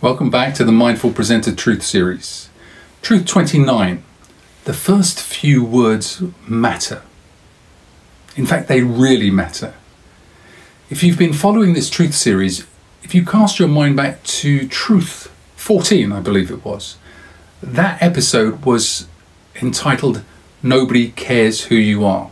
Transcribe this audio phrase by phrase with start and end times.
[0.00, 2.50] Welcome back to the Mindful Presenter Truth series.
[3.02, 4.04] Truth 29.
[4.62, 7.02] The first few words matter.
[8.36, 9.74] In fact, they really matter.
[10.88, 12.64] If you've been following this truth series,
[13.02, 16.96] if you cast your mind back to Truth 14, I believe it was,
[17.60, 19.08] that episode was
[19.60, 20.22] entitled
[20.62, 22.30] Nobody Cares Who You Are.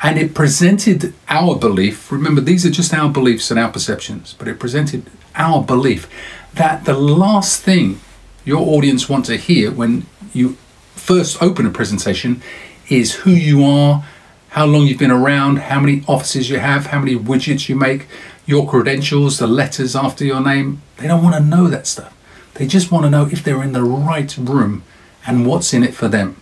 [0.00, 4.46] And it presented our belief, remember, these are just our beliefs and our perceptions, but
[4.46, 6.06] it presented our belief
[6.52, 8.00] that the last thing
[8.44, 10.56] your audience want to hear when you
[10.94, 12.42] first open a presentation
[12.88, 14.04] is who you are,
[14.50, 18.06] how long you've been around, how many offices you have, how many widgets you make,
[18.44, 20.82] your credentials, the letters after your name.
[20.98, 22.14] They don't want to know that stuff.
[22.54, 24.82] They just want to know if they're in the right room
[25.26, 26.36] and what's in it for them.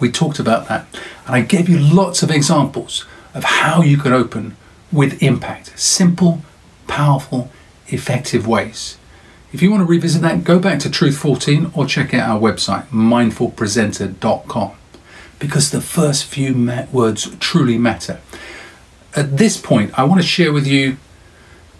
[0.00, 0.86] We talked about that,
[1.26, 3.04] and I gave you lots of examples
[3.34, 4.56] of how you could open
[4.92, 5.78] with impact.
[5.78, 6.42] Simple,
[6.86, 7.50] powerful,
[7.88, 8.98] effective ways.
[9.52, 12.38] If you want to revisit that, go back to Truth 14 or check out our
[12.38, 14.72] website, mindfulpresenter.com,
[15.38, 18.20] because the first few words truly matter.
[19.16, 20.98] At this point, I want to share with you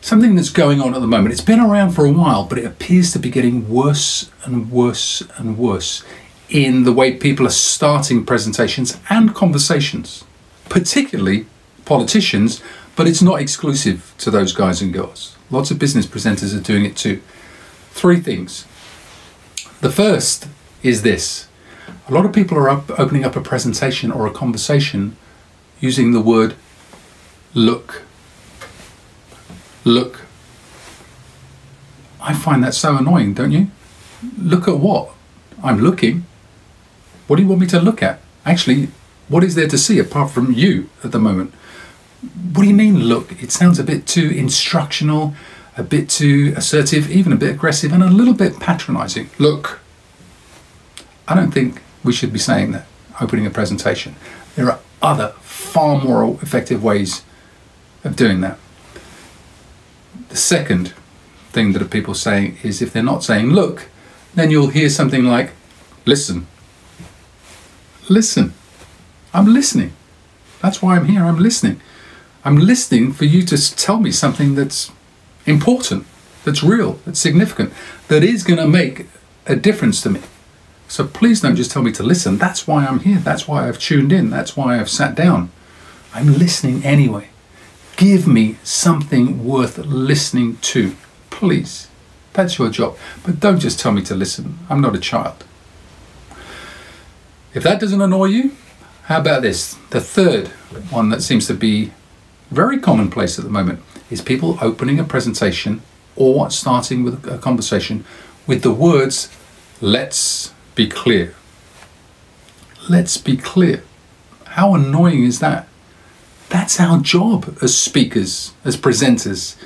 [0.01, 1.33] something that's going on at the moment.
[1.33, 5.23] It's been around for a while, but it appears to be getting worse and worse
[5.37, 6.03] and worse
[6.49, 10.25] in the way people are starting presentations and conversations,
[10.69, 11.47] particularly
[11.85, 12.63] politicians,
[12.99, 15.37] but it's not exclusive to those guys and girls.
[15.53, 17.23] Lots of business presenters are doing it too
[17.93, 18.67] three things.
[19.81, 20.49] The first
[20.83, 21.47] is this
[22.09, 25.17] a lot of people are up, opening up a presentation or a conversation
[25.79, 26.57] using the word
[27.55, 28.03] look.
[29.85, 30.23] Look.
[32.21, 33.71] I find that so annoying, don't you?
[34.37, 35.11] Look at what?
[35.63, 36.27] I'm looking.
[37.29, 38.19] What do you want me to look at?
[38.45, 38.89] Actually,
[39.29, 41.55] what is there to see apart from you at the moment?
[42.53, 43.43] What do you mean, look?
[43.43, 45.35] It sounds a bit too instructional
[45.79, 49.31] a bit too assertive, even a bit aggressive, and a little bit patronizing.
[49.39, 49.79] Look,
[51.29, 52.87] I don't think we should be saying that
[53.21, 54.17] opening a presentation.
[54.57, 57.23] There are other, far more effective ways
[58.03, 58.59] of doing that.
[60.31, 60.95] The second
[61.51, 63.89] thing that people saying is if they're not saying look,
[64.35, 65.53] then you'll hear something like
[66.05, 66.49] listen.
[68.09, 68.53] Listen.
[69.33, 69.93] I'm listening.
[70.61, 71.25] That's why I'm here.
[71.25, 71.81] I'm listening.
[72.49, 74.91] I'm listening for you to tell me something that's
[75.45, 76.07] important,
[76.47, 77.75] that's real, that's significant,
[78.09, 79.05] that is going to make
[79.45, 80.23] a difference to me.
[80.89, 82.39] So please don't just tell me to listen.
[82.39, 83.19] That's why I'm here.
[83.19, 84.31] That's why I've tuned in.
[84.31, 85.51] That's why I've sat down.
[86.15, 87.29] I'm listening anyway.
[87.99, 90.97] Give me something worth listening to,
[91.29, 91.89] please.
[92.33, 92.97] That's your job.
[93.27, 94.59] But don't just tell me to listen.
[94.71, 95.45] I'm not a child.
[97.53, 98.53] If that doesn't annoy you,
[99.03, 99.75] how about this?
[99.91, 100.49] The third
[100.89, 101.93] one that seems to be
[102.51, 105.83] very commonplace at the moment is people opening a presentation
[106.17, 108.05] or starting with a conversation
[108.47, 109.29] with the words,
[109.81, 111.35] let's be clear.
[112.89, 113.85] Let's be clear.
[114.47, 115.69] How annoying is that?
[116.49, 119.57] That's our job as speakers, as presenters,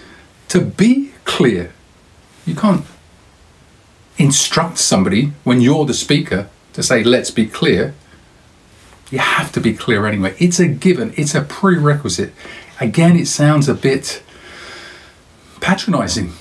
[0.48, 1.72] to be clear.
[2.44, 2.84] You can't
[4.19, 7.94] instruct somebody when you're the speaker to say, let's be clear.
[9.10, 10.34] You have to be clear anyway.
[10.38, 12.32] It's a given, it's a prerequisite.
[12.82, 14.25] Again, it sounds a bit
[15.60, 16.32] patronizing.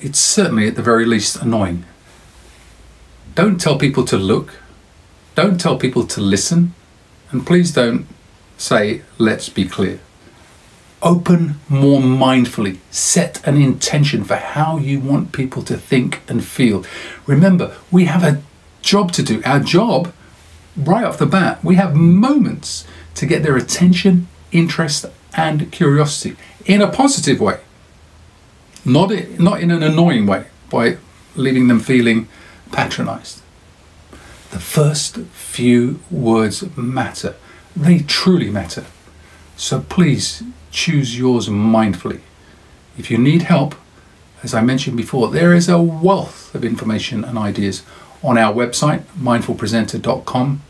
[0.00, 1.86] It's certainly, at the very least, annoying.
[3.34, 4.54] Don't tell people to look.
[5.34, 6.72] Don't tell people to listen.
[7.32, 8.06] And please don't
[8.56, 9.98] say, let's be clear.
[11.02, 12.78] Open more mindfully.
[12.92, 16.84] Set an intention for how you want people to think and feel.
[17.26, 18.40] Remember, we have a
[18.82, 19.42] job to do.
[19.44, 20.12] Our job,
[20.76, 25.04] right off the bat, we have moments to get their attention, interest,
[25.36, 27.58] and curiosity in a positive way
[28.88, 30.96] not not in an annoying way by
[31.36, 32.28] leaving them feeling
[32.72, 33.40] patronized.
[34.50, 37.36] The first few words matter.
[37.76, 38.84] They truly matter.
[39.56, 42.20] So please choose yours mindfully.
[42.96, 43.74] If you need help,
[44.42, 47.82] as I mentioned before, there is a wealth of information and ideas
[48.22, 50.62] on our website, mindfulpresenter.com.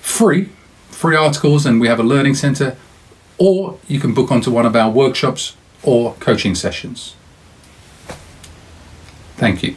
[0.00, 0.48] Free,
[0.90, 2.76] free articles, and we have a learning center,
[3.42, 7.16] or you can book onto one of our workshops or coaching sessions.
[9.36, 9.74] Thank you.